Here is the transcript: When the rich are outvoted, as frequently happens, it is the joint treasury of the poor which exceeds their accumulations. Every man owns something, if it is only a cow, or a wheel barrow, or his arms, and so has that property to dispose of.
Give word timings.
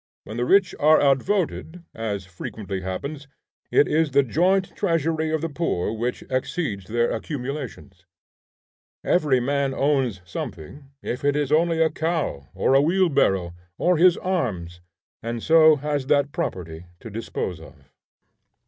When 0.23 0.37
the 0.37 0.45
rich 0.45 0.73
are 0.79 0.99
outvoted, 0.99 1.83
as 1.93 2.25
frequently 2.25 2.81
happens, 2.81 3.27
it 3.69 3.87
is 3.87 4.09
the 4.09 4.23
joint 4.23 4.75
treasury 4.75 5.29
of 5.31 5.41
the 5.41 5.47
poor 5.47 5.93
which 5.93 6.23
exceeds 6.27 6.85
their 6.87 7.11
accumulations. 7.11 8.07
Every 9.03 9.39
man 9.39 9.75
owns 9.75 10.21
something, 10.25 10.89
if 11.03 11.23
it 11.23 11.35
is 11.35 11.51
only 11.51 11.79
a 11.83 11.91
cow, 11.91 12.49
or 12.55 12.73
a 12.73 12.81
wheel 12.81 13.09
barrow, 13.09 13.53
or 13.77 13.97
his 13.97 14.17
arms, 14.17 14.81
and 15.21 15.43
so 15.43 15.75
has 15.75 16.07
that 16.07 16.31
property 16.31 16.87
to 16.99 17.11
dispose 17.11 17.59
of. 17.59 17.75